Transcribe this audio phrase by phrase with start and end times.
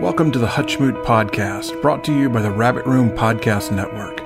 [0.00, 4.22] Welcome to the Hutchmoot Podcast, brought to you by the Rabbit Room Podcast Network.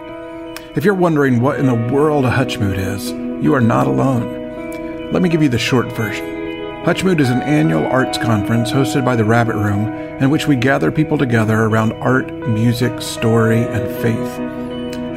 [0.76, 3.10] If you're wondering what in the world a Hutchmoot is,
[3.42, 5.10] you are not alone.
[5.10, 6.84] Let me give you the short version.
[6.84, 9.88] Hutchmoot is an annual arts conference hosted by the Rabbit Room
[10.20, 14.38] in which we gather people together around art, music, story, and faith.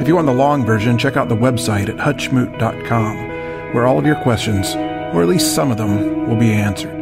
[0.00, 4.06] If you want the long version, check out the website at hutchmoot.com, where all of
[4.06, 4.74] your questions,
[5.14, 6.92] or at least some of them, will be answered.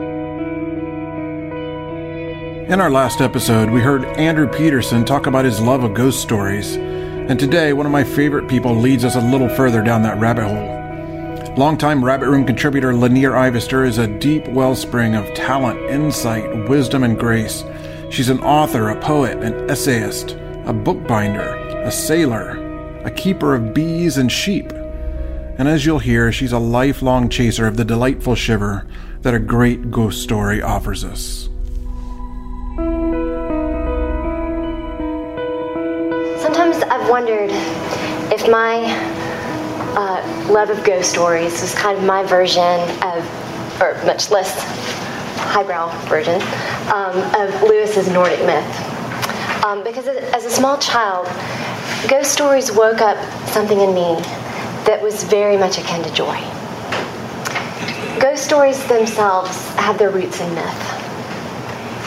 [2.68, 6.76] In our last episode, we heard Andrew Peterson talk about his love of ghost stories,
[6.76, 10.44] and today one of my favorite people leads us a little further down that rabbit
[10.44, 11.54] hole.
[11.56, 17.18] Longtime Rabbit Room contributor Lanier Ivester is a deep wellspring of talent, insight, wisdom, and
[17.18, 17.62] grace.
[18.10, 22.58] She's an author, a poet, an essayist, a bookbinder, a sailor,
[23.04, 24.72] a keeper of bees and sheep.
[25.58, 28.86] And as you'll hear, she's a lifelong chaser of the delightful shiver
[29.20, 31.50] that a great ghost story offers us.
[36.42, 37.50] Sometimes I've wondered
[38.32, 38.80] if my
[39.94, 44.64] uh, love of ghost stories was kind of my version of, or much less
[45.36, 46.40] highbrow version,
[46.94, 49.64] um, of Lewis's Nordic myth.
[49.64, 51.26] Um, because as a small child,
[52.08, 54.16] ghost stories woke up something in me
[54.92, 56.38] that was very much akin to joy.
[58.20, 60.82] Ghost stories themselves have their roots in myth.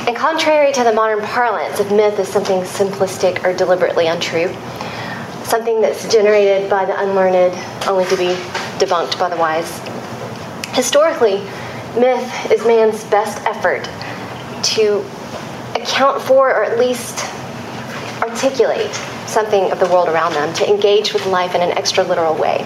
[0.07, 4.53] And contrary to the modern parlance of myth as something simplistic or deliberately untrue,
[5.45, 8.35] something that's generated by the unlearned only to be
[8.77, 9.79] debunked by the wise.
[10.75, 11.37] Historically,
[11.99, 13.89] myth is man's best effort
[14.61, 15.03] to
[15.73, 17.25] account for or at least
[18.21, 18.95] articulate
[19.27, 22.63] something of the world around them, to engage with life in an extra literal way.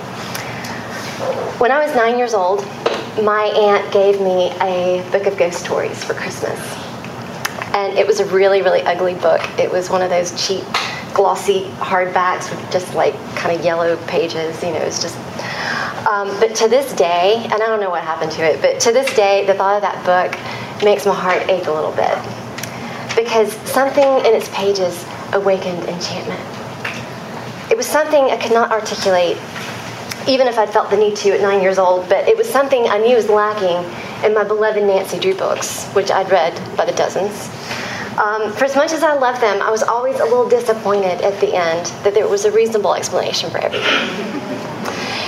[1.60, 2.66] When I was nine years old,
[3.24, 6.60] my aunt gave me a book of ghost stories for Christmas.
[7.74, 9.42] And it was a really, really ugly book.
[9.60, 10.64] It was one of those cheap
[11.14, 14.62] glossy hardbacks with just like kind of yellow pages.
[14.64, 15.18] You know, it's just.
[16.08, 18.92] Um, but to this day, and I don't know what happened to it, but to
[18.94, 22.18] this day, the thought of that book makes my heart ache a little bit
[23.16, 26.40] because something in its pages awakened enchantment.
[27.72, 29.38] It was something I could not articulate,
[30.28, 32.88] even if I'd felt the need to at nine years old, but it was something
[32.88, 33.78] I knew was lacking
[34.26, 37.50] in my beloved Nancy Drew books, which I'd read by the dozens.
[38.18, 41.40] Um, for as much as I loved them, I was always a little disappointed at
[41.40, 43.88] the end that there was a reasonable explanation for everything.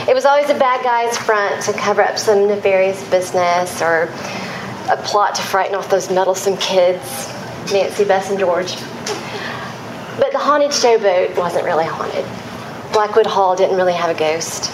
[0.09, 4.09] It was always a bad guy's front to cover up some nefarious business or
[4.89, 7.31] a plot to frighten off those meddlesome kids,
[7.71, 8.75] Nancy, Bess, and George.
[10.21, 12.23] But the haunted showboat wasn't really haunted.
[12.93, 14.69] Blackwood Hall didn't really have a ghost.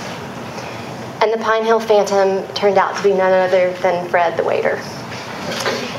[1.22, 4.78] And the Pine Hill Phantom turned out to be none other than Fred the waiter.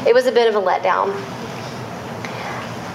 [0.06, 1.14] It was a bit of a letdown.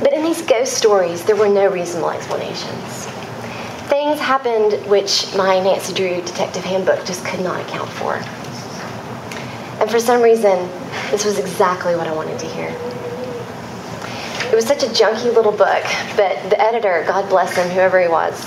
[0.04, 3.08] But in these ghost stories, there were no reasonable explanations.
[3.90, 8.14] Things happened which my Nancy Drew detective handbook just could not account for.
[9.82, 10.70] And for some reason,
[11.10, 12.93] this was exactly what I wanted to hear.
[14.54, 15.84] It was such a junky little book,
[16.16, 18.40] but the editor, God bless him, whoever he was,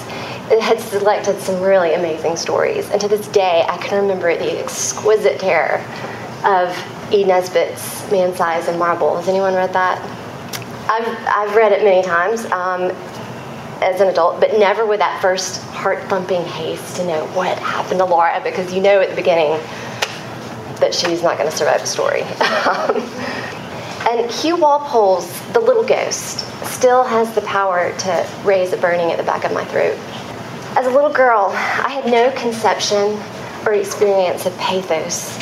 [0.60, 2.88] had selected some really amazing stories.
[2.90, 5.84] And to this day, I can remember the exquisite terror
[6.44, 7.24] of E.
[7.24, 9.16] Nesbit's Man Size in Marble.
[9.16, 10.00] Has anyone read that?
[10.88, 12.82] I've, I've read it many times um,
[13.82, 17.98] as an adult, but never with that first heart thumping haste to know what happened
[17.98, 19.60] to Laura because you know at the beginning
[20.78, 22.22] that she's not going to survive the story.
[24.08, 29.16] and Hugh Walpole's The Little Ghost still has the power to raise a burning at
[29.16, 29.98] the back of my throat.
[30.76, 33.18] As a little girl, I had no conception
[33.66, 35.36] or experience of pathos,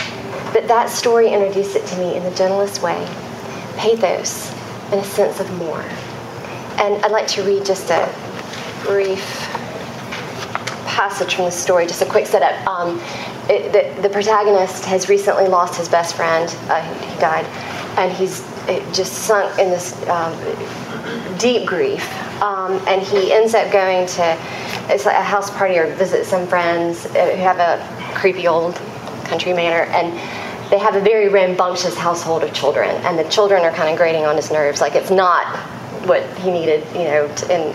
[0.55, 3.05] but that story introduced it to me in the gentlest way.
[3.77, 4.51] Pathos
[4.93, 5.83] and a sense of more.
[6.79, 8.07] And I'd like to read just a
[8.87, 9.25] brief
[10.87, 12.67] passage from the story, just a quick setup.
[12.67, 12.99] Um,
[13.51, 16.49] it, the, the, protagonist has recently lost his best friend.
[16.71, 17.45] Uh, he died,
[17.99, 18.41] and he's
[18.93, 20.33] just sunk in this um,
[21.39, 22.11] deep grief.
[22.43, 24.37] Um, and he ends up going to
[24.89, 27.83] it's like a house party or visit some friends who have a
[28.15, 28.75] creepy old
[29.25, 30.13] country manor, and
[30.71, 34.25] they have a very rambunctious household of children, and the children are kind of grating
[34.27, 34.81] on his nerves.
[34.81, 35.57] Like it's not
[36.07, 37.75] what he needed, you know, to, in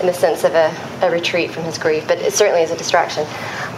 [0.00, 2.76] in the sense of a, a retreat from his grief, but it certainly is a
[2.76, 3.26] distraction.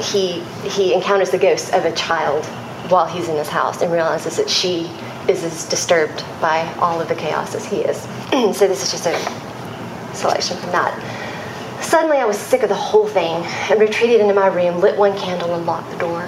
[0.00, 2.46] He he encounters the ghost of a child
[2.88, 4.90] while he's in his house and realizes that she
[5.28, 8.00] is as disturbed by all of the chaos as he is.
[8.56, 10.92] so this is just a selection from that.
[11.82, 15.16] Suddenly, I was sick of the whole thing and retreated into my room, lit one
[15.18, 16.22] candle, and locked the door.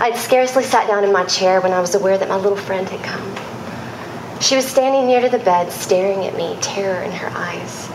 [0.00, 2.56] I had scarcely sat down in my chair when I was aware that my little
[2.56, 4.40] friend had come.
[4.40, 7.88] She was standing near to the bed, staring at me, terror in her eyes.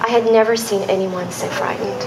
[0.00, 2.02] I had never seen anyone so frightened.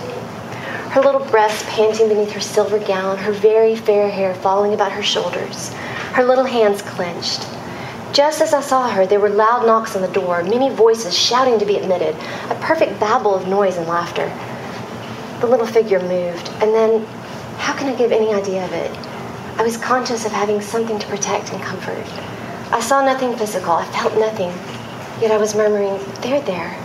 [0.92, 5.04] Her little breasts panting beneath her silver gown, her very fair hair falling about her
[5.04, 5.72] shoulders,
[6.18, 7.48] her little hands clenched.
[8.12, 11.60] Just as I saw her, there were loud knocks on the door, many voices shouting
[11.60, 12.16] to be admitted,
[12.50, 14.26] a perfect babble of noise and laughter.
[15.42, 17.06] The little figure moved, and then,
[17.58, 18.90] how can I give any idea of it?
[19.60, 22.04] I was conscious of having something to protect and comfort.
[22.74, 24.50] I saw nothing physical, I felt nothing,
[25.22, 26.76] yet I was murmuring, They're there.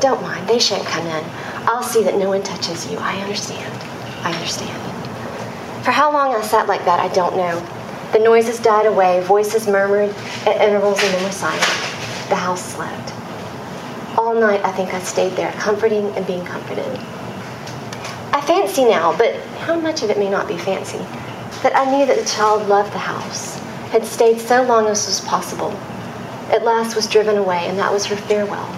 [0.00, 1.24] Don't mind, they shan't come in.
[1.68, 2.96] I'll see that no one touches you.
[2.96, 3.82] I understand.
[4.24, 5.84] I understand.
[5.84, 7.62] For how long I sat like that, I don't know.
[8.12, 10.10] The noises died away, voices murmured
[10.46, 11.62] at intervals, and then were silent.
[12.28, 13.12] The house slept.
[14.18, 16.98] All night, I think I stayed there, comforting and being comforted.
[18.32, 20.98] I fancy now, but how much of it may not be fancy,
[21.62, 23.58] that I knew that the child loved the house,
[23.90, 25.70] had stayed so long as was possible.
[26.50, 28.74] At last was driven away, and that was her farewell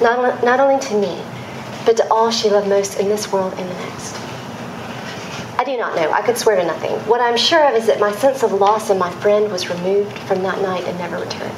[0.00, 1.22] not, not only to me,
[1.84, 4.27] but to all she loved most in this world and the next.
[5.58, 6.12] I do not know.
[6.12, 6.92] I could swear to nothing.
[7.08, 10.16] What I'm sure of is that my sense of loss in my friend was removed
[10.20, 11.56] from that night and never returned.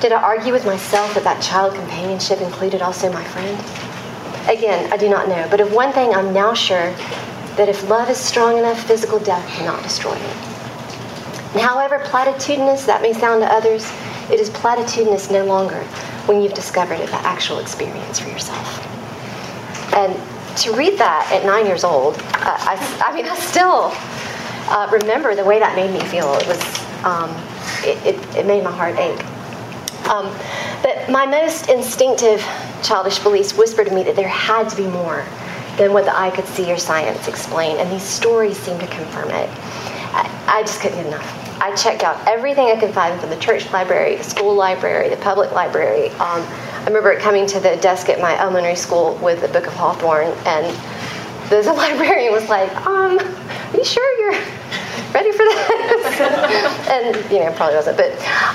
[0.00, 3.60] Did I argue with myself that that child companionship included also my friend?
[4.48, 5.46] Again, I do not know.
[5.50, 6.92] But of one thing I'm now sure
[7.56, 10.36] that if love is strong enough, physical death cannot destroy it.
[11.52, 13.86] And however platitudinous that may sound to others,
[14.30, 15.82] it is platitudinous no longer
[16.24, 18.80] when you've discovered it by actual experience for yourself.
[19.94, 20.18] And
[20.56, 23.92] to read that at nine years old, I, I, mean, I still
[24.70, 26.34] uh, remember the way that made me feel.
[26.34, 27.30] It was, um,
[27.82, 29.24] it, it, it, made my heart ache.
[30.08, 30.26] Um,
[30.82, 32.40] but my most instinctive
[32.82, 35.24] childish beliefs whispered to me that there had to be more
[35.76, 39.30] than what the eye could see or science explain, and these stories seemed to confirm
[39.30, 39.50] it.
[40.12, 41.44] I, I just couldn't get enough.
[41.60, 45.16] I checked out everything I could find from the church library, the school library, the
[45.16, 46.10] public library.
[46.10, 46.42] Um,
[46.84, 50.36] I remember coming to the desk at my elementary school with the Book of Hawthorne,
[50.44, 50.66] and
[51.48, 54.38] the, the librarian was like, um, "Are you sure you're
[55.14, 56.20] ready for this?"
[56.90, 57.96] and you know, probably wasn't.
[57.96, 58.12] But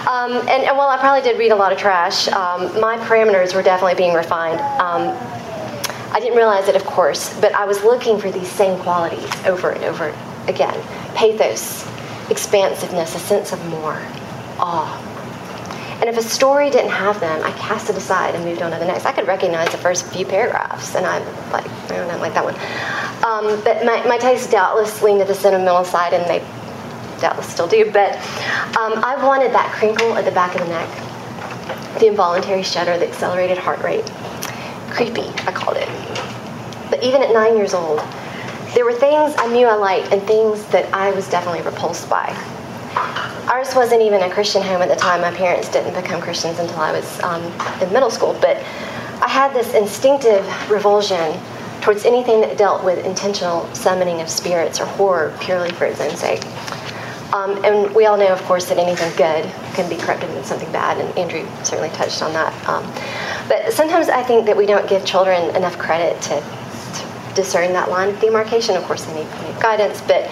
[0.07, 3.55] um, and, and while I probably did read a lot of trash, um, my parameters
[3.55, 4.61] were definitely being refined.
[4.79, 5.17] Um,
[6.11, 9.71] I didn't realize it, of course, but I was looking for these same qualities over
[9.71, 10.15] and over
[10.47, 10.79] again:
[11.15, 11.83] pathos,
[12.29, 13.99] expansiveness, a sense of more,
[14.59, 15.08] awe.
[15.99, 18.79] And if a story didn't have them, I cast it aside and moved on to
[18.79, 19.05] the next.
[19.05, 22.55] I could recognize the first few paragraphs, and I'm like, I don't like that one.
[23.25, 26.39] Um, but my, my taste doubtless leaned to the sentimental side, and they
[27.19, 27.91] doubtless still do.
[27.91, 28.15] But
[28.77, 33.07] um, I wanted that crinkle at the back of the neck, the involuntary shudder, the
[33.07, 34.09] accelerated heart rate.
[34.89, 35.89] Creepy, I called it.
[36.89, 37.99] But even at nine years old,
[38.73, 42.33] there were things I knew I liked and things that I was definitely repulsed by.
[43.49, 45.21] Ours wasn't even a Christian home at the time.
[45.21, 47.43] My parents didn't become Christians until I was um,
[47.81, 48.37] in middle school.
[48.41, 48.57] But
[49.21, 51.39] I had this instinctive revulsion
[51.81, 56.15] towards anything that dealt with intentional summoning of spirits or horror purely for its own
[56.15, 56.43] sake.
[57.33, 59.45] Um, and we all know, of course, that anything good
[59.75, 62.53] can be corrupted into something bad, and Andrew certainly touched on that.
[62.67, 62.83] Um,
[63.47, 66.43] but sometimes I think that we don't give children enough credit to
[67.35, 68.75] discern that line of demarcation.
[68.75, 70.29] Of course, they need, need guidance, but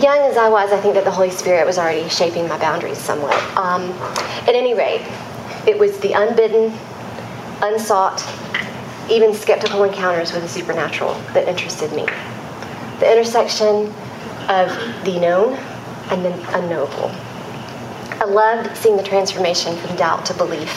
[0.00, 2.98] young as I was, I think that the Holy Spirit was already shaping my boundaries
[2.98, 3.34] somewhat.
[3.56, 3.90] Um,
[4.48, 5.02] at any rate,
[5.66, 6.72] it was the unbidden,
[7.62, 8.24] unsought,
[9.10, 12.06] even skeptical encounters with the supernatural that interested me.
[13.00, 13.92] The intersection
[14.48, 14.68] of
[15.04, 15.54] the known
[16.10, 17.10] and the unknowable.
[18.20, 20.72] I loved seeing the transformation from doubt to belief.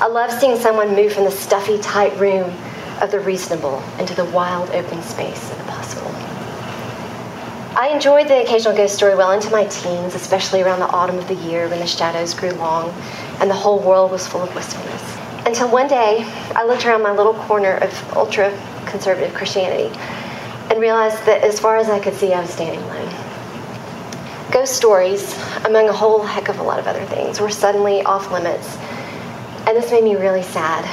[0.00, 2.50] I loved seeing someone move from the stuffy, tight room
[3.00, 6.23] of the reasonable into the wild open space of the possible.
[7.76, 11.26] I enjoyed the occasional ghost story well into my teens, especially around the autumn of
[11.26, 12.90] the year when the shadows grew long
[13.40, 15.02] and the whole world was full of wistfulness.
[15.44, 16.22] Until one day,
[16.54, 19.90] I looked around my little corner of ultra conservative Christianity
[20.70, 23.12] and realized that as far as I could see, I was standing alone.
[24.52, 28.30] Ghost stories, among a whole heck of a lot of other things, were suddenly off
[28.30, 28.76] limits.
[29.66, 30.84] And this made me really sad.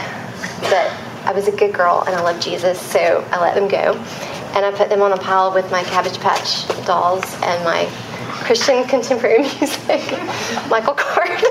[0.62, 0.92] But
[1.28, 4.04] I was a good girl and I loved Jesus, so I let them go.
[4.53, 7.88] And I put them on a pile with my Cabbage Patch dolls and my
[8.43, 9.88] Christian contemporary music,
[10.70, 11.29] Michael Card.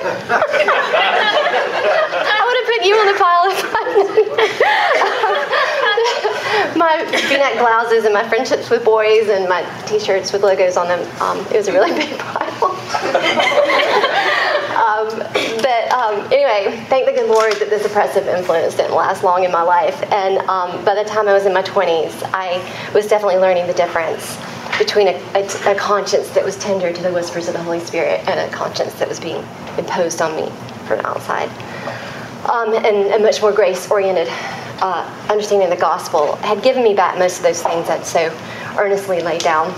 [2.23, 3.81] I would have put you on the pile if I
[6.77, 11.01] My V-neck blouses and my friendships with boys and my T-shirts with logos on them.
[11.21, 12.51] Um, it was a really big pile.
[14.81, 15.09] Um,
[15.91, 19.63] um, anyway, thank the good Lord that this oppressive influence didn't last long in my
[19.63, 20.01] life.
[20.13, 22.59] And um, by the time I was in my 20s, I
[22.95, 24.39] was definitely learning the difference
[24.79, 28.21] between a, a, a, conscience that was tender to the whispers of the Holy Spirit
[28.29, 29.45] and a conscience that was being
[29.77, 30.51] imposed on me
[30.87, 31.49] from outside.
[32.49, 34.29] Um, and a much more grace oriented
[34.81, 38.35] uh, understanding of the gospel had given me back most of those things I'd so
[38.79, 39.69] earnestly laid down.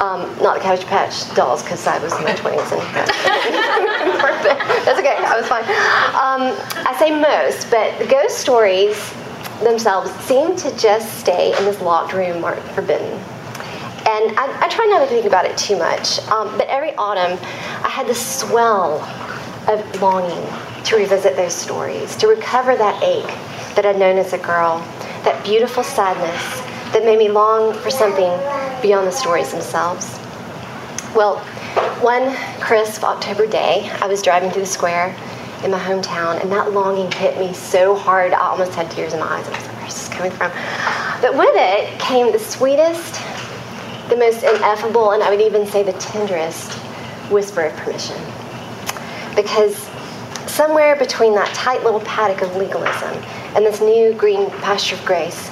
[0.00, 2.96] Um, not the Cabbage Patch dolls, because I was in my 20s and
[4.84, 5.64] that's okay, I was fine.
[6.12, 6.52] Um,
[6.86, 8.96] I say most, but the ghost stories
[9.62, 13.10] themselves seem to just stay in this locked room marked forbidden.
[14.06, 17.38] And I, I, try not to think about it too much, um, but every autumn
[17.82, 19.00] I had this swell
[19.66, 20.46] of longing
[20.84, 24.78] to revisit those stories, to recover that ache that I'd known as a girl,
[25.24, 28.30] that beautiful sadness that made me long for something
[28.82, 30.18] beyond the stories themselves.
[31.14, 31.38] Well,
[32.00, 35.16] one crisp October day, I was driving through the square
[35.64, 39.20] in my hometown, and that longing hit me so hard I almost had tears in
[39.20, 39.46] my eyes.
[39.46, 40.50] I was like, where's this coming from?
[41.20, 43.20] But with it came the sweetest,
[44.08, 46.72] the most ineffable, and I would even say the tenderest
[47.30, 48.16] whisper of permission.
[49.34, 49.76] Because
[50.46, 53.12] somewhere between that tight little paddock of legalism
[53.54, 55.50] and this new green pasture of grace,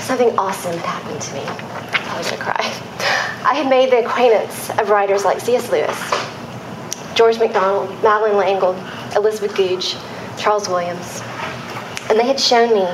[0.00, 1.40] something awesome happened to me.
[1.40, 2.60] I was gonna cry.
[3.44, 5.70] I had made the acquaintance of writers like C.S.
[5.70, 5.96] Lewis,
[7.14, 8.76] George MacDonald, Madeleine L'Engle,
[9.16, 9.96] Elizabeth Goudge,
[10.38, 11.22] Charles Williams,
[12.10, 12.86] and they had shown me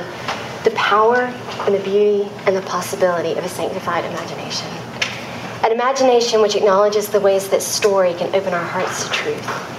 [0.63, 1.33] the power
[1.65, 4.67] and the beauty and the possibility of a sanctified imagination.
[5.63, 9.75] An imagination which acknowledges the ways that story can open our hearts to truth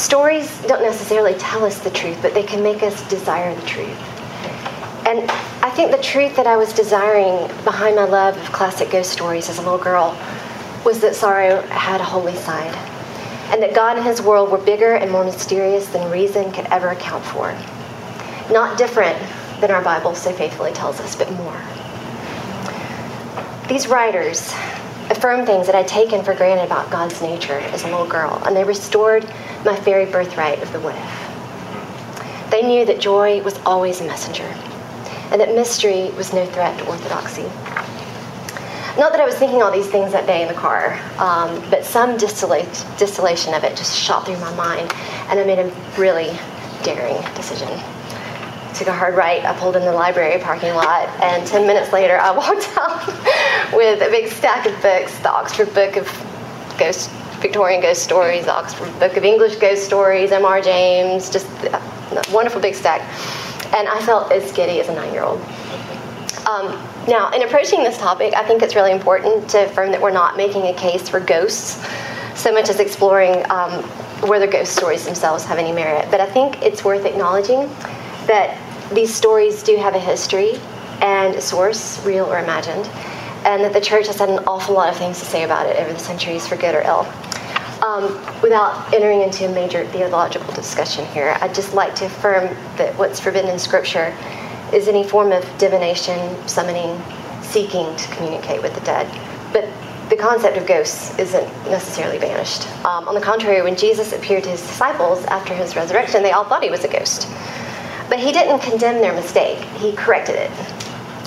[0.00, 3.98] Stories don't necessarily tell us the truth, but they can make us desire the truth.
[5.06, 5.28] And
[5.70, 9.48] I think the truth that I was desiring behind my love of classic ghost stories
[9.48, 10.18] as a little girl
[10.84, 12.74] was that sorrow had a holy side,
[13.52, 16.88] and that God and His world were bigger and more mysterious than reason could ever
[16.88, 17.52] account for.
[18.52, 19.16] Not different
[19.60, 21.62] than our Bible so faithfully tells us, but more.
[23.68, 24.52] These writers
[25.08, 28.56] affirmed things that I'd taken for granted about God's nature as a little girl, and
[28.56, 29.24] they restored
[29.64, 32.50] my fairy birthright of the what if.
[32.50, 34.52] They knew that joy was always a messenger,
[35.30, 37.44] and that mystery was no threat to orthodoxy.
[38.98, 41.84] Not that I was thinking all these things that day in the car, um, but
[41.84, 44.92] some distillate, distillation of it just shot through my mind,
[45.28, 46.36] and I made a really
[46.82, 47.68] daring decision.
[48.74, 52.18] Took a hard right, I pulled in the library parking lot, and 10 minutes later,
[52.18, 53.06] I walked out
[53.72, 56.06] with a big stack of books the Oxford Book of
[56.78, 57.10] Ghost
[57.40, 60.60] Victorian ghost stories, the Oxford Book of English ghost stories, M.R.
[60.60, 61.80] James, just a
[62.32, 63.00] wonderful big stack.
[63.74, 65.40] And I felt as giddy as a nine year old.
[66.46, 66.72] Um,
[67.06, 70.36] now, in approaching this topic, I think it's really important to affirm that we're not
[70.36, 71.86] making a case for ghosts
[72.34, 73.82] so much as exploring um,
[74.28, 76.10] whether ghost stories themselves have any merit.
[76.10, 77.68] But I think it's worth acknowledging
[78.26, 78.58] that
[78.92, 80.54] these stories do have a history
[81.00, 82.86] and a source, real or imagined,
[83.44, 85.76] and that the church has had an awful lot of things to say about it
[85.76, 87.06] over the centuries, for good or ill.
[87.82, 88.04] Um,
[88.42, 93.18] without entering into a major theological discussion here, I'd just like to affirm that what's
[93.18, 94.14] forbidden in Scripture
[94.72, 97.00] is any form of divination, summoning,
[97.42, 99.06] seeking to communicate with the dead.
[99.52, 99.66] But
[100.10, 102.68] the concept of ghosts isn't necessarily banished.
[102.84, 106.44] Um, on the contrary, when Jesus appeared to his disciples after his resurrection, they all
[106.44, 107.28] thought he was a ghost.
[108.08, 110.50] But he didn't condemn their mistake, he corrected it.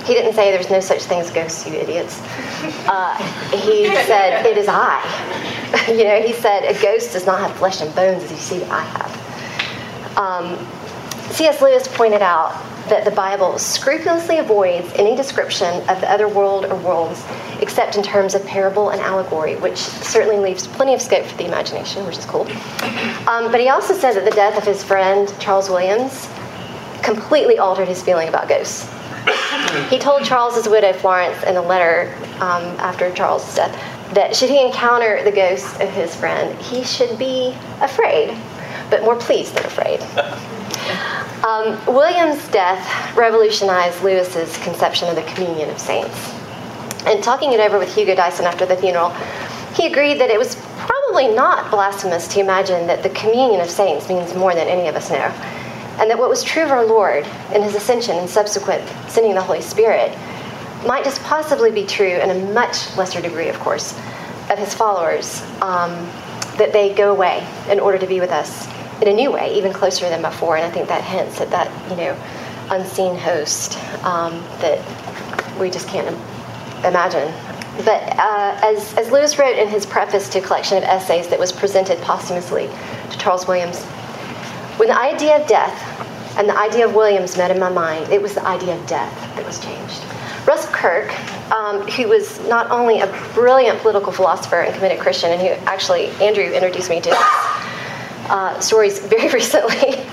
[0.06, 2.22] He didn't say there's no such thing as ghosts, you idiots.
[2.88, 3.16] Uh,
[3.52, 5.02] he said, It is I.
[5.88, 8.64] you know, he said, A ghost does not have flesh and bones as you see
[8.66, 10.18] I have.
[10.18, 10.68] Um,
[11.32, 11.62] C.S.
[11.62, 12.52] Lewis pointed out
[12.90, 17.24] that the Bible scrupulously avoids any description of the other world or worlds
[17.62, 21.46] except in terms of parable and allegory, which certainly leaves plenty of scope for the
[21.46, 22.42] imagination, which is cool.
[23.28, 26.28] Um, but he also said that the death of his friend Charles Williams
[27.02, 28.93] completely altered his feeling about ghosts.
[29.90, 34.64] He told Charles's widow Florence in a letter um, after Charles's death that should he
[34.64, 38.38] encounter the ghost of his friend, he should be afraid,
[38.90, 40.00] but more pleased than afraid.
[41.44, 46.34] Um, Williams' death revolutionized Lewis's conception of the communion of saints.
[47.06, 49.10] And talking it over with Hugo Dyson after the funeral,
[49.76, 54.08] he agreed that it was probably not blasphemous to imagine that the communion of saints
[54.08, 55.34] means more than any of us know
[56.00, 59.42] and that what was true of our Lord in his ascension and subsequent sending the
[59.42, 60.18] Holy Spirit
[60.86, 63.94] might just possibly be true in a much lesser degree, of course,
[64.50, 65.92] of his followers, um,
[66.58, 68.68] that they go away in order to be with us
[69.02, 70.58] in a new way, even closer than before.
[70.58, 72.18] And I think that hints at that, you know,
[72.70, 74.80] unseen host um, that
[75.60, 76.08] we just can't
[76.86, 77.34] imagine.
[77.78, 81.40] But uh, as, as Lewis wrote in his preface to a collection of essays that
[81.40, 82.70] was presented posthumously
[83.10, 83.84] to Charles Williams,
[84.84, 88.22] when the idea of death and the idea of Williams met in my mind, it
[88.22, 90.04] was the idea of death that was changed.
[90.46, 91.10] Russell Kirk,
[91.54, 96.08] um, who was not only a brilliant political philosopher and committed Christian, and who actually
[96.20, 97.12] Andrew introduced me to
[98.28, 100.04] uh, stories very recently,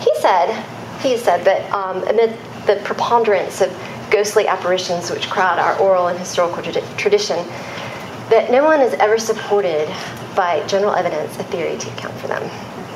[0.00, 0.66] he said
[1.00, 2.36] he said that um, amid
[2.66, 3.74] the preponderance of
[4.10, 7.38] ghostly apparitions which crowd our oral and historical tra- tradition,
[8.28, 9.88] that no one has ever supported
[10.36, 12.42] by general evidence a theory to account for them.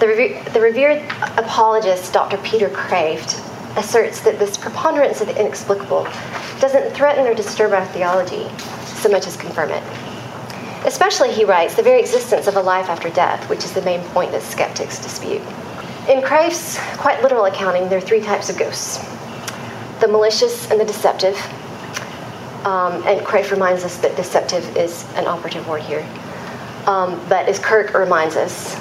[0.01, 1.03] The, the revered
[1.39, 2.37] apologist Dr.
[2.39, 3.41] Peter Kreeft
[3.77, 6.05] asserts that this preponderance of the inexplicable
[6.61, 8.49] doesn't threaten or disturb our theology
[8.85, 9.83] so much as confirm it.
[10.85, 14.01] Especially, he writes, the very existence of a life after death, which is the main
[14.09, 15.41] point that skeptics dispute.
[16.09, 18.99] In Kreeft's quite literal accounting, there are three types of ghosts
[20.01, 21.37] the malicious and the deceptive.
[22.67, 26.07] Um, and Kreeft reminds us that deceptive is an operative word here.
[26.87, 28.75] Um, but as Kirk reminds us,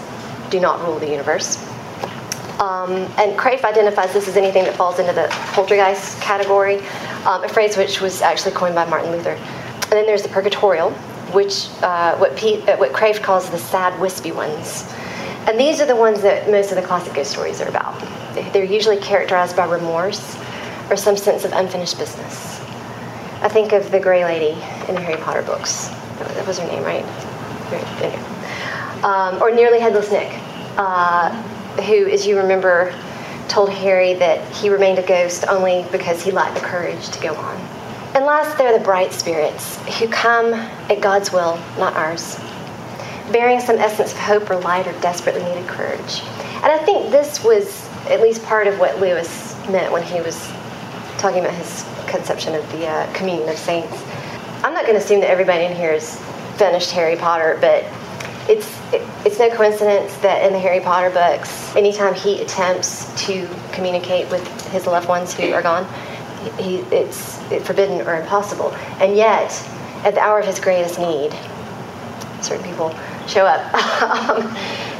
[0.53, 1.57] do not rule the universe.
[2.59, 6.77] Um, and Kreeft identifies this as anything that falls into the poltergeist category,
[7.25, 9.31] um, a phrase which was actually coined by Martin Luther.
[9.31, 10.91] And then there's the purgatorial,
[11.33, 14.85] which uh, what, Pete, uh, what Kreeft calls the sad, wispy ones.
[15.47, 17.99] And these are the ones that most of the classic ghost stories are about.
[18.53, 20.37] They're usually characterized by remorse
[20.91, 22.61] or some sense of unfinished business.
[23.41, 24.53] I think of the Grey Lady
[24.87, 25.87] in the Harry Potter books.
[26.19, 27.03] That was her name, right?
[29.03, 30.31] Um, or Nearly Headless Nick.
[30.77, 31.29] Uh,
[31.81, 32.93] who, as you remember,
[33.47, 37.35] told Harry that he remained a ghost only because he lacked the courage to go
[37.35, 37.57] on.
[38.15, 42.39] And last, there are the bright spirits who come at God's will, not ours,
[43.31, 46.21] bearing some essence of hope or light or desperately needed courage.
[46.57, 50.47] And I think this was at least part of what Lewis meant when he was
[51.17, 53.93] talking about his conception of the uh, communion of saints.
[54.63, 56.19] I'm not going to assume that everybody in here has
[56.57, 57.83] finished Harry Potter, but
[58.49, 58.79] it's
[59.25, 64.45] it's no coincidence that in the Harry Potter books, anytime he attempts to communicate with
[64.71, 65.87] his loved ones who are gone,
[66.59, 68.71] he, it's forbidden or impossible.
[68.99, 69.51] And yet,
[70.03, 71.31] at the hour of his greatest need,
[72.41, 72.93] certain people
[73.27, 73.73] show up
[74.29, 74.45] um,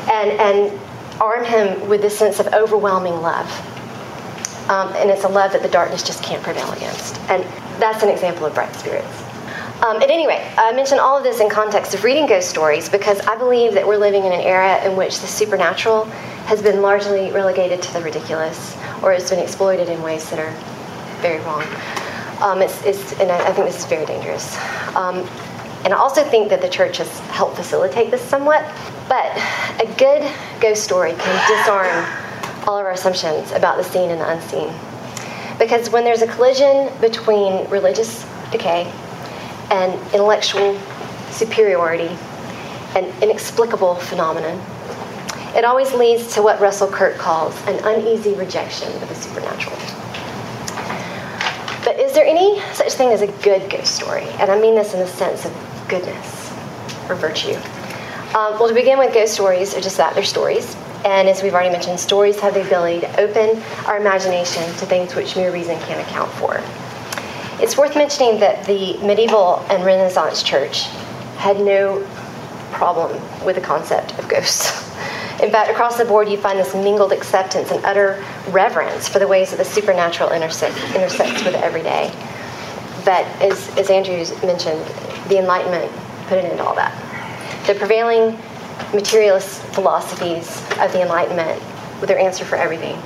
[0.09, 0.79] and and
[1.19, 3.49] arm him with this sense of overwhelming love.
[4.69, 7.19] Um, and it's a love that the darkness just can't prevail against.
[7.29, 7.43] And
[7.81, 9.32] that's an example of bright spirits.
[9.83, 12.87] Um, at any rate, I mention all of this in context of reading ghost stories
[12.87, 16.05] because I believe that we're living in an era in which the supernatural
[16.45, 20.51] has been largely relegated to the ridiculous or has been exploited in ways that are
[21.21, 21.63] very wrong.
[22.41, 24.55] Um, it's, it's, and I, I, think this is very dangerous.
[24.95, 25.17] Um,
[25.83, 28.63] and I also think that the church has helped facilitate this somewhat.
[29.09, 29.35] But
[29.81, 32.05] a good ghost story can disarm
[32.65, 34.73] all of our assumptions about the seen and the unseen.
[35.59, 38.89] Because when there's a collision between religious decay
[39.73, 40.79] and intellectual
[41.31, 42.15] superiority,
[42.95, 44.61] an inexplicable phenomenon.
[45.55, 49.75] It always leads to what Russell Kirk calls an uneasy rejection of the supernatural.
[51.83, 54.23] But is there any such thing as a good ghost story?
[54.39, 56.51] And I mean this in the sense of goodness
[57.09, 57.55] or virtue.
[58.35, 60.75] Um, well, to begin with, ghost stories are just that they're stories.
[61.03, 65.15] And as we've already mentioned, stories have the ability to open our imagination to things
[65.15, 66.63] which mere reason can't account for.
[67.63, 70.83] It's worth mentioning that the medieval and Renaissance church
[71.37, 72.05] had no
[72.73, 73.13] problem
[73.45, 74.85] with the concept of ghosts.
[75.41, 79.27] In fact, across the board, you find this mingled acceptance and utter reverence for the
[79.29, 82.11] ways that the supernatural intersect, intersects with the everyday.
[83.05, 84.85] But as, as Andrew mentioned,
[85.29, 85.89] the Enlightenment
[86.27, 86.93] put an end to all that.
[87.65, 88.37] The prevailing
[88.93, 91.63] materialist philosophies of the Enlightenment,
[92.01, 93.01] with their answer for everything,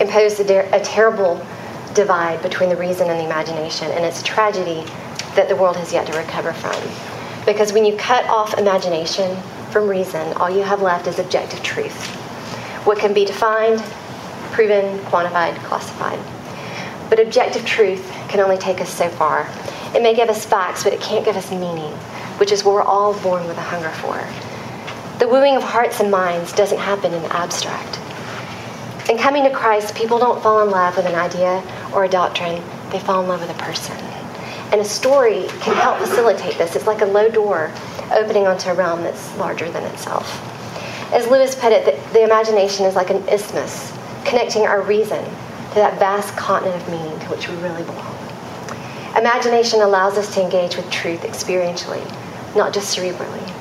[0.00, 1.46] imposed a, de- a terrible
[1.94, 4.84] divide between the reason and the imagination, and it's a tragedy
[5.34, 6.76] that the world has yet to recover from.
[7.44, 9.36] Because when you cut off imagination
[9.70, 12.06] from reason, all you have left is objective truth.
[12.84, 13.80] What can be defined,
[14.52, 16.18] proven, quantified, classified.
[17.08, 19.48] But objective truth can only take us so far.
[19.94, 21.92] It may give us facts, but it can't give us meaning,
[22.38, 24.16] which is what we're all born with a hunger for.
[25.18, 27.96] The wooing of hearts and minds doesn't happen in the abstract.
[29.08, 31.62] In coming to Christ, people don't fall in love with an idea
[31.92, 33.96] or a doctrine, they fall in love with a person.
[34.70, 36.76] And a story can help facilitate this.
[36.76, 37.72] It's like a low door
[38.12, 40.40] opening onto a realm that's larger than itself.
[41.12, 43.92] As Lewis put it, the, the imagination is like an isthmus
[44.24, 48.16] connecting our reason to that vast continent of meaning to which we really belong.
[49.18, 52.02] Imagination allows us to engage with truth experientially,
[52.54, 53.51] not just cerebrally.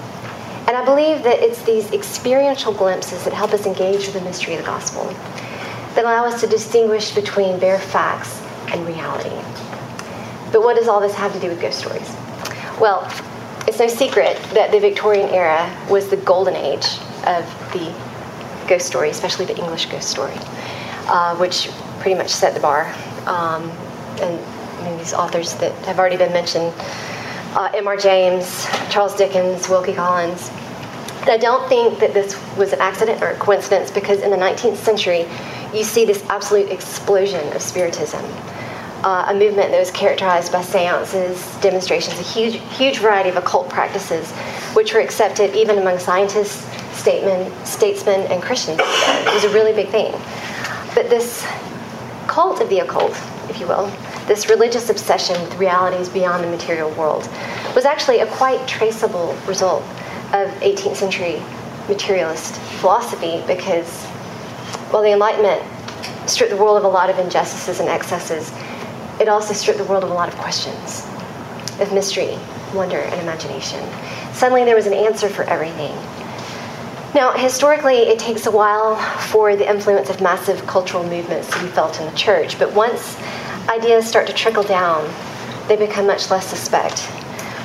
[0.72, 4.54] And I believe that it's these experiential glimpses that help us engage with the mystery
[4.54, 5.04] of the gospel,
[5.96, 9.36] that allow us to distinguish between bare facts and reality.
[10.54, 12.10] But what does all this have to do with ghost stories?
[12.80, 13.04] Well,
[13.68, 16.86] it's no secret that the Victorian era was the golden age
[17.28, 17.94] of the
[18.70, 20.38] ghost story, especially the English ghost story,
[21.08, 22.86] uh, which pretty much set the bar.
[23.26, 23.70] Um,
[24.22, 26.74] and I mean, these authors that have already been mentioned
[27.56, 27.98] uh, M.R.
[27.98, 30.50] James, Charles Dickens, Wilkie Collins.
[31.30, 34.78] I don't think that this was an accident or a coincidence because in the 19th
[34.78, 35.28] century,
[35.72, 38.26] you see this absolute explosion of Spiritism.
[39.04, 43.70] Uh, a movement that was characterized by seances, demonstrations, a huge, huge variety of occult
[43.70, 44.32] practices,
[44.74, 46.66] which were accepted even among scientists,
[46.98, 48.80] statesmen, statesmen, and Christians.
[48.82, 50.12] It was a really big thing.
[50.96, 51.46] But this
[52.26, 53.12] cult of the occult,
[53.48, 53.92] if you will,
[54.26, 57.30] this religious obsession with realities beyond the material world,
[57.76, 59.84] was actually a quite traceable result
[60.34, 61.42] of 18th century
[61.88, 64.06] materialist philosophy because,
[64.92, 65.62] while the Enlightenment
[66.30, 68.52] stripped the world of a lot of injustices and excesses,
[69.20, 71.06] it also stripped the world of a lot of questions,
[71.80, 72.38] of mystery,
[72.74, 73.84] wonder, and imagination.
[74.34, 75.96] Suddenly there was an answer for everything.
[77.14, 81.68] Now, historically, it takes a while for the influence of massive cultural movements to be
[81.68, 83.18] felt in the church, but once
[83.68, 85.14] ideas start to trickle down,
[85.68, 87.02] they become much less suspect.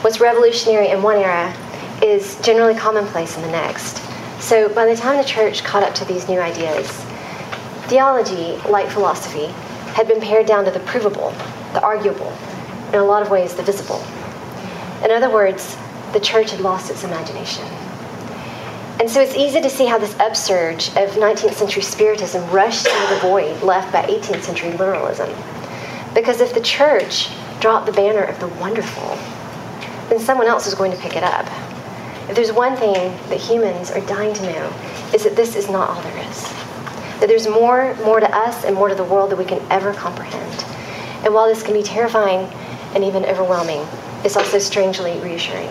[0.02, 1.54] What's revolutionary in one era
[2.02, 4.02] is generally commonplace in the next.
[4.40, 6.90] So by the time the church caught up to these new ideas,
[7.86, 9.46] theology, like philosophy,
[9.94, 11.30] had been pared down to the provable,
[11.72, 12.32] the arguable,
[12.88, 14.04] in a lot of ways, the visible.
[15.04, 15.76] In other words,
[16.12, 17.64] the church had lost its imagination.
[18.98, 23.14] And so it's easy to see how this upsurge of 19th century Spiritism rushed into
[23.14, 25.28] the void left by 18th century literalism.
[26.14, 27.28] Because if the church
[27.60, 29.16] dropped the banner of the wonderful,
[30.08, 31.46] then someone else is going to pick it up.
[32.28, 32.94] If there's one thing
[33.28, 34.72] that humans are dying to know,
[35.14, 36.42] is that this is not all there is.
[37.20, 39.94] That there's more, more to us and more to the world than we can ever
[39.94, 40.64] comprehend.
[41.24, 42.48] And while this can be terrifying
[42.94, 43.86] and even overwhelming,
[44.24, 45.70] it's also strangely reassuring.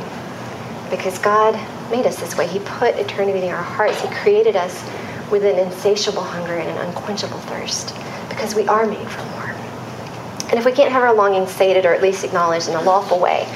[0.89, 1.53] Because God
[1.91, 2.47] made us this way.
[2.47, 4.01] He put eternity in our hearts.
[4.01, 4.83] He created us
[5.29, 7.95] with an insatiable hunger and an unquenchable thirst
[8.29, 9.55] because we are made for more.
[10.49, 13.19] And if we can't have our longing sated or at least acknowledged in a lawful
[13.19, 13.47] way,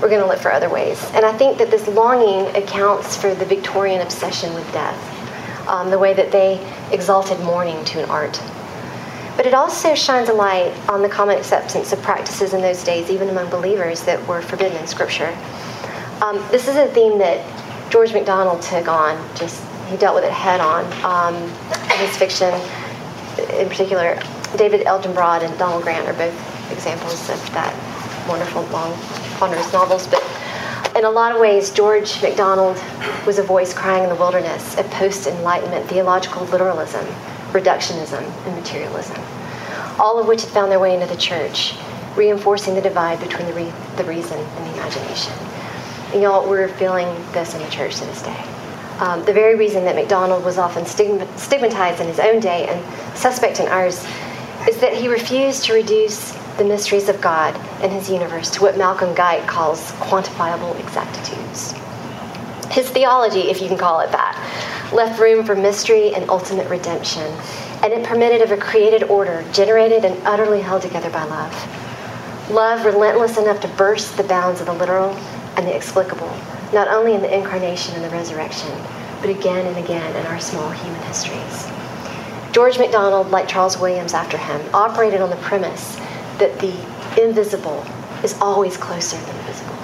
[0.00, 1.02] we're going to look for other ways.
[1.14, 5.98] And I think that this longing accounts for the Victorian obsession with death, um, the
[5.98, 6.60] way that they
[6.92, 8.40] exalted mourning to an art.
[9.36, 13.10] But it also shines a light on the common acceptance of practices in those days,
[13.10, 15.36] even among believers, that were forbidden in Scripture.
[16.22, 17.44] Um, this is a theme that
[17.90, 22.52] George MacDonald took on, just he dealt with it head on um, in his fiction,
[23.60, 24.18] in particular.
[24.56, 27.74] David Elginbrod and Donald Grant are both examples of that
[28.26, 28.92] wonderful, long,
[29.36, 30.06] ponderous novels.
[30.06, 30.22] But
[30.96, 32.82] in a lot of ways, George MacDonald
[33.26, 37.04] was a voice crying in the wilderness of post Enlightenment theological literalism,
[37.52, 39.20] reductionism, and materialism,
[39.98, 41.74] all of which had found their way into the church,
[42.16, 45.32] reinforcing the divide between the, re- the reason and the imagination.
[46.12, 48.44] And y'all, we're feeling this in the church to this day.
[49.00, 53.60] Um, the very reason that MacDonald was often stigmatized in his own day and suspect
[53.60, 54.06] in ours
[54.66, 58.78] is that he refused to reduce the mysteries of God and his universe to what
[58.78, 61.72] Malcolm Guite calls quantifiable exactitudes.
[62.70, 67.26] His theology, if you can call it that, left room for mystery and ultimate redemption,
[67.82, 72.50] and it permitted of a created order generated and utterly held together by love.
[72.50, 75.10] Love relentless enough to burst the bounds of the literal
[75.56, 76.30] and the explicable,
[76.72, 78.70] not only in the incarnation and the resurrection,
[79.20, 81.68] but again and again in our small human histories.
[82.52, 85.98] George MacDonald, like Charles Williams after him, operated on the premise
[86.38, 86.72] that the
[87.22, 87.84] invisible
[88.22, 89.74] is always closer than the visible,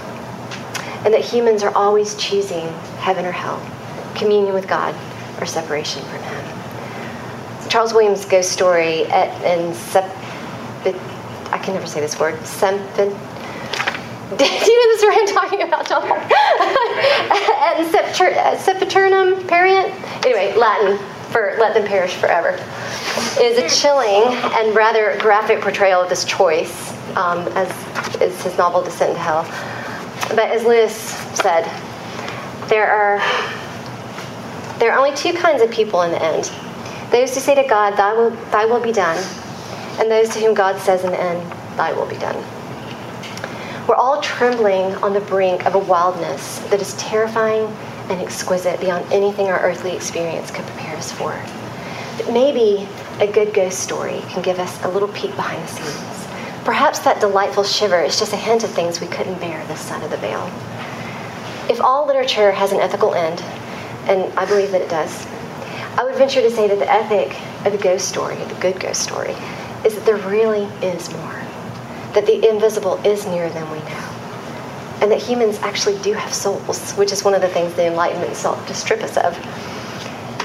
[1.05, 2.67] and that humans are always choosing
[2.99, 3.61] heaven or hell,
[4.15, 4.95] communion with God
[5.41, 7.69] or separation from Him.
[7.69, 10.05] Charles Williams' ghost story at, in Sep,
[11.53, 13.11] I can never say this word, Sempin.
[14.39, 16.03] Do you know the story I'm talking about, John?
[18.43, 19.93] at Sempiternum uh, Pereant?
[20.25, 20.99] Anyway, Latin
[21.33, 22.51] for Let Them Perish Forever,
[23.41, 27.69] is a chilling and rather graphic portrayal of this choice, um, as
[28.21, 29.45] is his novel Descent into Hell.
[30.29, 30.95] But as Lewis
[31.35, 31.65] said,
[32.69, 33.19] there are
[34.79, 36.53] there are only two kinds of people in the end:
[37.11, 39.23] those who say to God, "Thy will, Thy will be done,"
[39.99, 42.37] and those to whom God says in the end, "Thy will be done."
[43.89, 47.75] We're all trembling on the brink of a wildness that is terrifying
[48.13, 51.33] and exquisite beyond anything our earthly experience could prepare us for.
[52.19, 52.87] But maybe
[53.21, 56.29] a good ghost story can give us a little peek behind the scenes.
[56.65, 60.05] Perhaps that delightful shiver is just a hint of things we couldn't bear this side
[60.05, 60.45] of the veil.
[61.71, 63.41] If all literature has an ethical end,
[64.09, 65.27] and I believe that it does,
[65.97, 67.35] I would venture to say that the ethic
[67.67, 69.35] of the ghost story, the good ghost story,
[69.85, 71.43] is that there really is more.
[72.13, 74.12] That the invisible is nearer than we know
[75.03, 78.37] and that humans actually do have souls, which is one of the things the Enlightenment
[78.37, 79.37] sought to strip us of.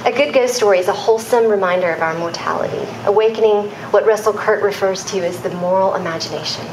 [0.03, 4.63] A good ghost story is a wholesome reminder of our mortality, awakening what Russell Kirk
[4.63, 6.65] refers to as the moral imagination,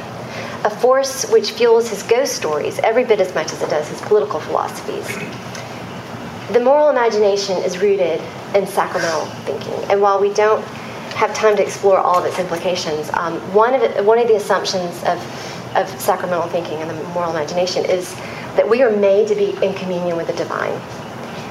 [0.65, 4.01] a force which fuels his ghost stories every bit as much as it does his
[4.01, 5.07] political philosophies.
[6.55, 8.23] The moral imagination is rooted
[8.55, 10.65] in sacramental thinking, and while we don't
[11.17, 14.37] have time to explore all of its implications, um, one, of it, one of the
[14.37, 15.19] assumptions of,
[15.75, 18.15] of sacramental thinking and the moral imagination is
[18.57, 20.81] that we are made to be in communion with the divine,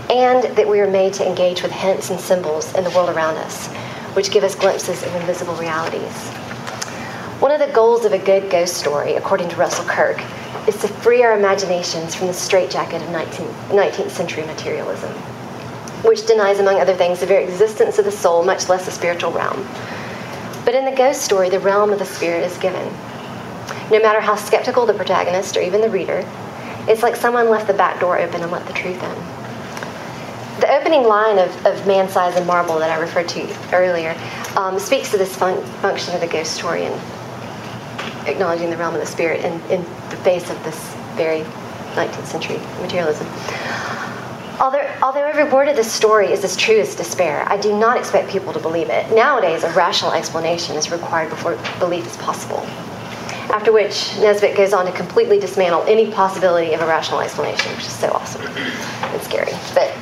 [0.09, 3.35] and that we are made to engage with hints and symbols in the world around
[3.37, 3.67] us,
[4.15, 6.13] which give us glimpses of invisible realities.
[7.39, 10.21] One of the goals of a good ghost story, according to Russell Kirk,
[10.67, 15.11] is to free our imaginations from the straitjacket of 19th, 19th century materialism,
[16.03, 19.31] which denies, among other things, the very existence of the soul, much less the spiritual
[19.31, 19.67] realm.
[20.63, 22.87] But in the ghost story, the realm of the spirit is given.
[23.91, 26.23] No matter how skeptical the protagonist or even the reader,
[26.87, 29.15] it's like someone left the back door open and let the truth in.
[30.59, 34.15] The opening line of, of Man Size in Marble that I referred to earlier
[34.55, 39.01] um, speaks to this fun- function of the ghost story and acknowledging the realm of
[39.01, 41.41] the spirit in, in the face of this very
[41.95, 43.27] 19th century materialism.
[44.59, 47.97] Although, although every word of this story is as true as despair, I do not
[47.97, 49.11] expect people to believe it.
[49.11, 52.65] Nowadays, a rational explanation is required before belief is possible.
[53.53, 57.85] After which, Nesbit goes on to completely dismantle any possibility of a rational explanation, which
[57.85, 59.51] is so awesome and scary.
[59.75, 59.95] But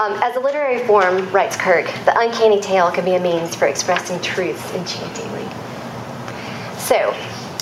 [0.00, 3.66] um, as a literary form, writes Kirk, the uncanny tale can be a means for
[3.66, 5.44] expressing truths enchantingly.
[6.78, 7.10] So,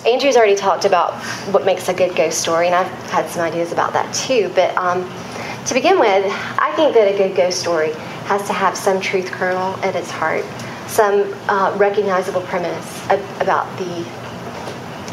[0.06, 1.14] Andrew's already talked about
[1.50, 4.52] what makes a good ghost story, and I've had some ideas about that too.
[4.54, 5.10] But um,
[5.64, 6.26] to begin with,
[6.58, 7.94] I think that a good ghost story
[8.26, 10.44] has to have some truth kernel at its heart,
[10.88, 13.02] some uh, recognizable premise
[13.40, 14.06] about the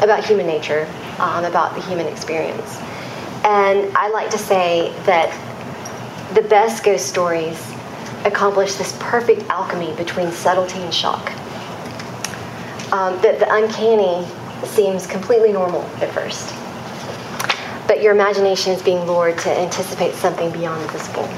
[0.02, 2.78] about human nature, um, about the human experience.
[3.44, 5.30] And I like to say that
[6.34, 7.58] the best ghost stories
[8.24, 11.32] accomplish this perfect alchemy between subtlety and shock.
[12.92, 14.26] Um, that the uncanny
[14.66, 16.54] seems completely normal at first.
[17.86, 21.28] But your imagination is being lured to anticipate something beyond the visible.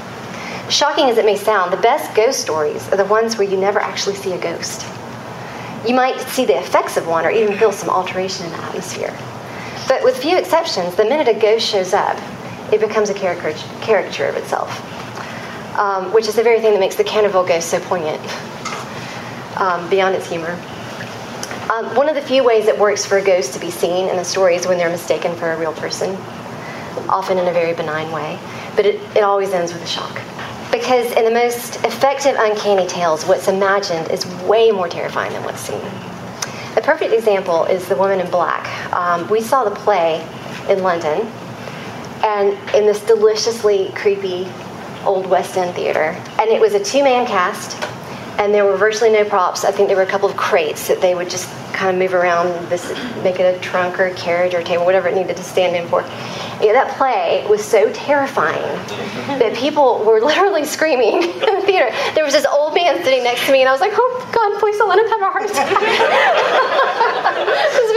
[0.69, 3.79] Shocking as it may sound, the best ghost stories are the ones where you never
[3.79, 4.85] actually see a ghost.
[5.87, 9.13] You might see the effects of one or even feel some alteration in the atmosphere.
[9.87, 12.17] But with few exceptions, the minute a ghost shows up,
[12.71, 17.03] it becomes a caricature of itself, um, which is the very thing that makes the
[17.03, 18.21] Canterville ghost so poignant,
[19.57, 20.57] um, beyond its humor.
[21.69, 24.15] Um, one of the few ways it works for a ghost to be seen in
[24.15, 26.15] the story is when they're mistaken for a real person,
[27.09, 28.39] often in a very benign way,
[28.77, 30.21] but it, it always ends with a shock.
[30.73, 35.61] Because in the most effective uncanny tales, what's imagined is way more terrifying than what's
[35.61, 35.79] seen.
[36.75, 38.91] A perfect example is The Woman in Black.
[38.91, 40.27] Um, we saw the play
[40.67, 41.31] in London,
[42.23, 44.47] and in this deliciously creepy
[45.05, 47.79] old West End theater, and it was a two man cast
[48.39, 49.63] and there were virtually no props.
[49.63, 52.13] I think there were a couple of crates that they would just kind of move
[52.13, 52.87] around, this,
[53.23, 55.75] make it a trunk or a carriage or a table, whatever it needed to stand
[55.75, 56.01] in for.
[56.61, 58.61] Yeah, that play was so terrifying
[59.39, 61.89] that people were literally screaming in the theater.
[62.13, 64.59] There was this old man sitting next to me, and I was like, "Oh God,
[64.59, 65.69] please don't let him have a heart attack."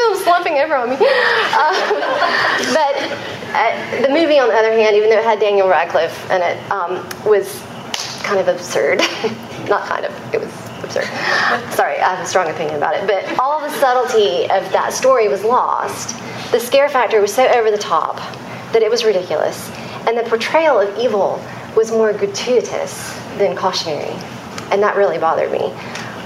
[0.07, 0.96] feel him slumping over on me.
[0.96, 1.75] Um,
[2.72, 2.94] but
[3.55, 6.70] uh, the movie, on the other hand, even though it had Daniel Radcliffe in it,
[6.70, 7.62] um, was
[8.22, 9.01] kind of absurd.
[9.68, 10.52] Not kind of, it was
[10.83, 11.07] absurd.
[11.72, 13.07] Sorry, I have a strong opinion about it.
[13.07, 16.16] But all the subtlety of that story was lost.
[16.52, 18.16] The scare factor was so over the top
[18.72, 19.70] that it was ridiculous.
[20.07, 21.42] And the portrayal of evil
[21.76, 24.14] was more gratuitous than cautionary.
[24.70, 25.72] And that really bothered me.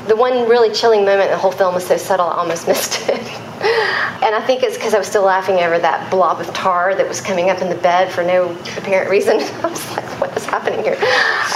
[0.06, 3.08] The one really chilling moment in the whole film was so subtle I almost missed
[3.08, 3.49] it.
[4.22, 7.06] And I think it's because I was still laughing over that blob of tar that
[7.06, 9.40] was coming up in the bed for no apparent reason.
[9.62, 10.94] I was like, what is happening here?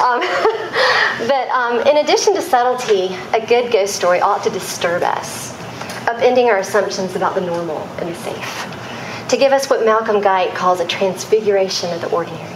[0.03, 0.21] Um,
[1.29, 5.53] but um, in addition to subtlety, a good ghost story ought to disturb us,
[6.07, 10.55] upending our assumptions about the normal and the safe, to give us what Malcolm Guite
[10.55, 12.51] calls a transfiguration of the ordinary.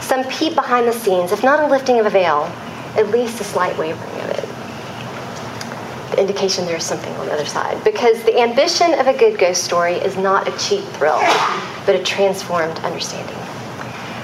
[0.00, 2.44] Some peep behind the scenes, if not a lifting of a veil,
[2.96, 4.41] at least a slight wavering of it
[6.18, 7.82] indication there's something on the other side.
[7.84, 11.20] Because the ambition of a good ghost story is not a cheap thrill,
[11.86, 13.36] but a transformed understanding.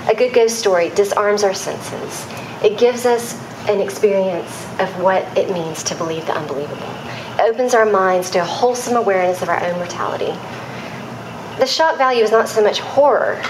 [0.08, 2.26] A good ghost story disarms our senses.
[2.62, 6.88] It gives us an experience of what it means to believe the unbelievable.
[7.38, 10.32] It opens our minds to a wholesome awareness of our own mortality.
[11.58, 13.42] The shock value is not so much horror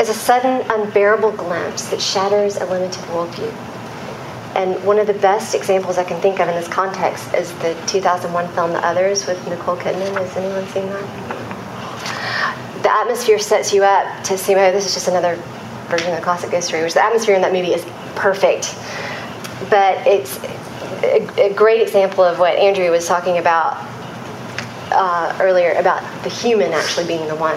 [0.00, 3.73] as a sudden, unbearable glimpse that shatters a limited worldview.
[4.54, 7.74] And one of the best examples I can think of in this context is the
[7.86, 10.14] 2001 film The Others with Nicole Kidman.
[10.16, 12.82] Has anyone seen that?
[12.82, 15.34] The atmosphere sets you up to see, oh, this is just another
[15.88, 18.76] version of the classic ghost story, which the atmosphere in that movie is perfect.
[19.70, 20.38] But it's
[21.02, 23.74] a, a great example of what Andrew was talking about
[24.92, 27.56] uh, earlier about the human actually being the one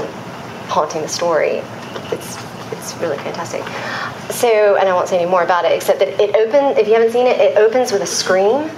[0.68, 1.62] haunting the story.
[2.12, 3.62] It's it's really fantastic.
[4.32, 6.78] So, and I won't say any more about it except that it opens.
[6.78, 8.70] If you haven't seen it, it opens with a scream.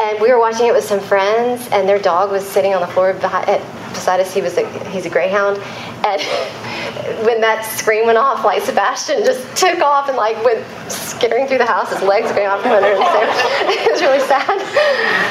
[0.00, 2.86] And we were watching it with some friends, and their dog was sitting on the
[2.86, 3.46] floor behind,
[3.92, 4.32] beside us.
[4.32, 5.58] He was a, he's a greyhound,
[6.06, 6.22] and
[7.26, 11.58] when that scream went off, like Sebastian just took off and like went skittering through
[11.58, 11.92] the house.
[11.92, 12.96] His legs going off from under him.
[12.96, 13.20] So
[13.68, 14.56] it was really sad.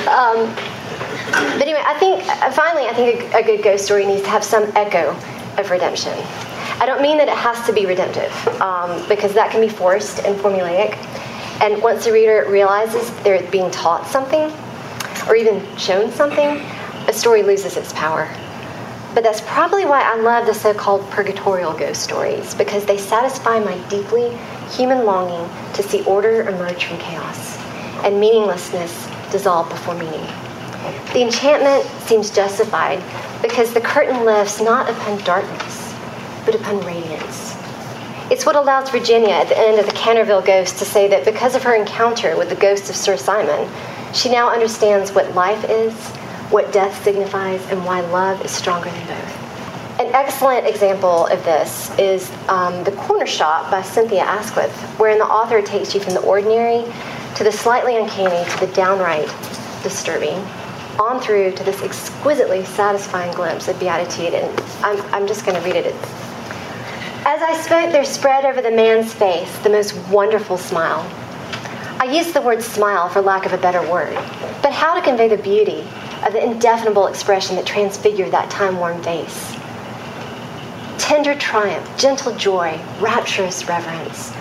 [0.05, 0.53] Um,
[1.57, 2.23] but anyway, I think
[2.53, 5.15] finally, I think a, a good ghost story needs to have some echo
[5.57, 6.13] of redemption.
[6.81, 10.19] I don't mean that it has to be redemptive, um, because that can be forced
[10.19, 10.95] and formulaic.
[11.61, 14.51] And once the reader realizes they're being taught something,
[15.27, 16.61] or even shown something,
[17.07, 18.33] a story loses its power.
[19.13, 23.59] But that's probably why I love the so called purgatorial ghost stories, because they satisfy
[23.59, 24.37] my deeply
[24.69, 27.57] human longing to see order emerge from chaos
[28.05, 30.25] and meaninglessness dissolve before meaning.
[31.13, 33.03] The enchantment seems justified
[33.41, 35.68] because the curtain lifts not upon darkness,
[36.45, 37.55] but upon radiance.
[38.31, 41.55] It's what allows Virginia at the end of the Canterville Ghost to say that because
[41.55, 43.67] of her encounter with the ghost of Sir Simon,
[44.13, 45.93] she now understands what life is,
[46.51, 49.99] what death signifies, and why love is stronger than both.
[49.99, 55.25] An excellent example of this is um, The Corner Shop by Cynthia Asquith, wherein the
[55.25, 56.85] author takes you from the ordinary
[57.35, 59.27] to the slightly uncanny to the downright
[59.83, 60.37] disturbing
[60.99, 64.33] on through to this exquisitely satisfying glimpse of beatitude.
[64.33, 65.95] And I'm, I'm just going to read it.
[67.31, 71.05] As I spoke, there spread over the man's face the most wonderful smile.
[71.99, 74.15] I use the word smile for lack of a better word,
[74.63, 75.87] but how to convey the beauty
[76.25, 79.55] of the indefinable expression that transfigured that time worn face?
[80.97, 84.31] Tender triumph, gentle joy, rapturous reverence.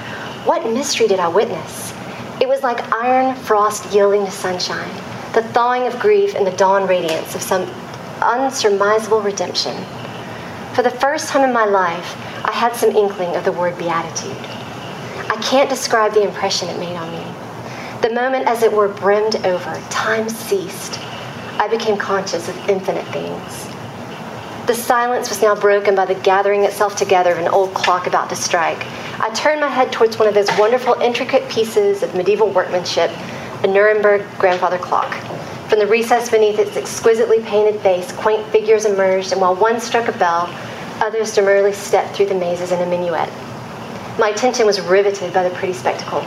[0.46, 1.92] What mystery did I witness?
[2.40, 4.90] It was like iron frost yielding to sunshine
[5.34, 7.70] the thawing of grief in the dawn radiance of some
[8.22, 9.76] unsurmisable redemption.
[10.78, 14.36] For the first time in my life, I had some inkling of the word beatitude.
[15.28, 17.26] I can't describe the impression it made on me.
[18.00, 21.00] The moment, as it were, brimmed over, time ceased.
[21.58, 23.66] I became conscious of infinite things.
[24.68, 28.28] The silence was now broken by the gathering itself together of an old clock about
[28.28, 28.86] to strike.
[29.18, 33.10] I turned my head towards one of those wonderful, intricate pieces of medieval workmanship
[33.64, 35.12] a Nuremberg grandfather clock.
[35.68, 40.08] From the recess beneath its exquisitely painted face, quaint figures emerged, and while one struck
[40.08, 40.46] a bell,
[41.00, 43.28] others demurely stepped through the mazes in a minuet.
[44.18, 46.22] My attention was riveted by the pretty spectacle.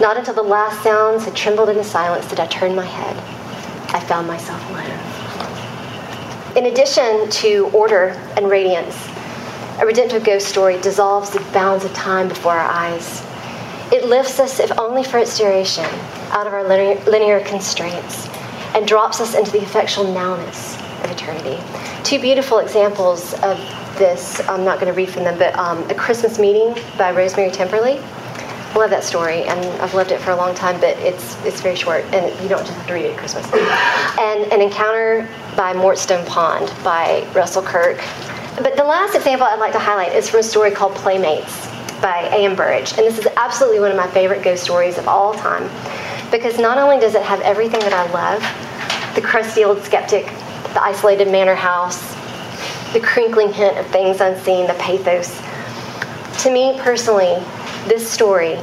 [0.00, 3.16] Not until the last sounds had trembled in the silence did I turn my head.
[3.94, 6.56] I found myself alone.
[6.56, 8.96] In addition to order and radiance,
[9.78, 13.22] a redemptive ghost story dissolves the bounds of time before our eyes.
[13.92, 15.84] It lifts us, if only for its duration,
[16.30, 18.26] out of our linear, linear constraints
[18.74, 21.62] and drops us into the effectual nowness of eternity.
[22.04, 23.58] Two beautiful examples of
[23.98, 27.50] this, I'm not going to read from them, but um, A Christmas Meeting by Rosemary
[27.50, 28.02] Timperley.
[28.02, 31.62] I love that story, and I've loved it for a long time, but it's, it's
[31.62, 33.46] very short, and you don't just have to read it at Christmas.
[34.18, 37.96] And An Encounter by Mortstone Pond by Russell Kirk.
[38.56, 41.66] But the last example I'd like to highlight is from a story called Playmates
[42.00, 42.54] by A.M.
[42.54, 42.92] Burrage.
[42.92, 45.70] And this is absolutely one of my favorite ghost stories of all time
[46.30, 50.26] because not only does it have everything that I love the crusty old skeptic,
[50.76, 52.14] the isolated manor house,
[52.92, 55.40] the crinkling hint of things unseen, the pathos.
[56.42, 57.42] To me personally,
[57.88, 58.58] this story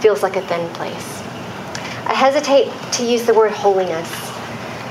[0.00, 1.22] feels like a thin place.
[2.04, 4.10] I hesitate to use the word holiness,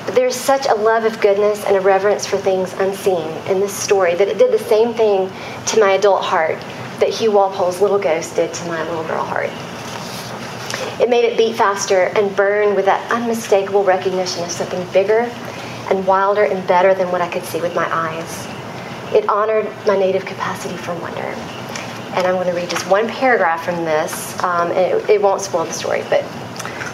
[0.08, 3.72] but there's such a love of goodness and a reverence for things unseen in this
[3.72, 5.32] story that it did the same thing
[5.68, 6.60] to my adult heart
[7.00, 9.52] that Hugh Walpole's little ghost did to my little girl heart.
[11.00, 15.32] It made it beat faster and burn with that unmistakable recognition of something bigger
[15.90, 18.48] and wilder and better than what I could see with my eyes.
[19.14, 21.36] It honored my native capacity for wonder.
[22.16, 25.42] And I'm going to read just one paragraph from this, um, and it, it won't
[25.42, 26.24] spoil the story, but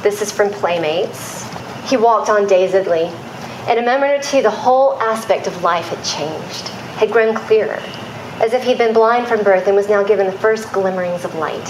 [0.01, 1.45] this is from Playmates.
[1.89, 3.11] He walked on dazedly.
[3.69, 7.81] In a moment or two, the whole aspect of life had changed, had grown clearer,
[8.41, 11.35] as if he'd been blind from birth and was now given the first glimmerings of
[11.35, 11.67] light.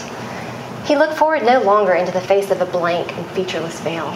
[0.86, 4.08] He looked forward no longer into the face of a blank and featureless veil,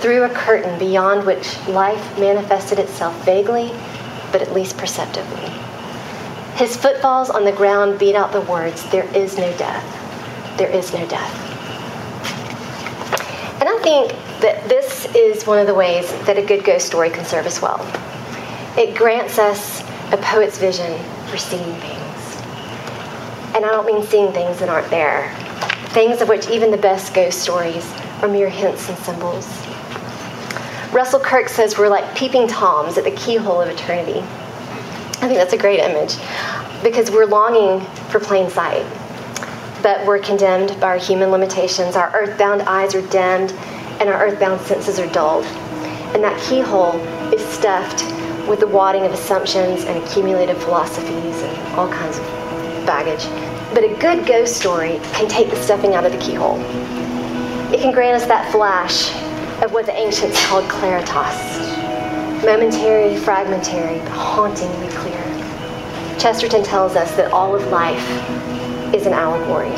[0.00, 3.72] through a curtain beyond which life manifested itself vaguely,
[4.32, 5.50] but at least perceptibly.
[6.54, 10.56] His footfalls on the ground beat out the words, There is no death.
[10.58, 11.44] There is no death.
[13.60, 17.10] And I think that this is one of the ways that a good ghost story
[17.10, 17.80] can serve us well.
[18.76, 19.82] It grants us
[20.12, 20.96] a poet's vision
[21.26, 22.36] for seeing things.
[23.54, 25.34] And I don't mean seeing things that aren't there,
[25.90, 27.84] things of which even the best ghost stories
[28.22, 29.46] are mere hints and symbols.
[30.92, 34.20] Russell Kirk says we're like peeping toms at the keyhole of eternity.
[34.20, 36.16] I think that's a great image
[36.82, 38.86] because we're longing for plain sight.
[39.82, 41.94] But we're condemned by our human limitations.
[41.94, 43.52] Our earthbound eyes are dimmed
[44.00, 45.44] and our earthbound senses are dulled.
[46.14, 46.96] And that keyhole
[47.34, 48.02] is stuffed
[48.48, 52.24] with the wadding of assumptions and accumulated philosophies and all kinds of
[52.86, 53.26] baggage.
[53.74, 56.58] But a good ghost story can take the stuffing out of the keyhole.
[57.74, 59.12] It can grant us that flash
[59.62, 61.78] of what the ancients called claritas
[62.44, 65.20] momentary, fragmentary, but hauntingly clear.
[66.18, 68.02] Chesterton tells us that all of life
[68.94, 69.74] is an allegory,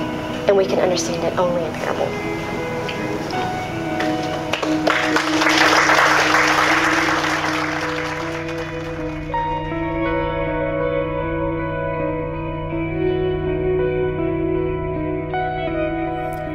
[0.47, 2.30] and we can understand it only in parable.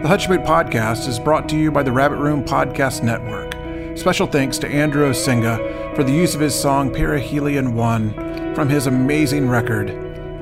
[0.05, 3.97] The Hutchmoot Podcast is brought to you by the Rabbit Room Podcast Network.
[3.97, 8.85] Special thanks to Andrew Osenga for the use of his song Perihelion 1 from his
[8.85, 9.89] amazing record,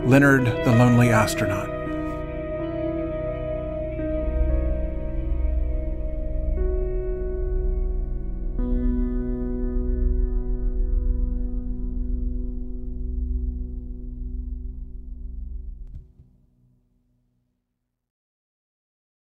[0.05, 1.72] Leonard the Lonely Astronaut.